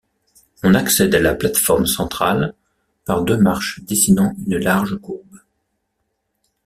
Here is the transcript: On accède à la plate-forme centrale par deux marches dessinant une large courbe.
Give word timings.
On 0.63 0.73
accède 0.73 1.13
à 1.13 1.19
la 1.19 1.35
plate-forme 1.35 1.85
centrale 1.85 2.55
par 3.05 3.21
deux 3.23 3.37
marches 3.37 3.81
dessinant 3.83 4.33
une 4.47 4.57
large 4.57 4.97
courbe. 4.99 5.41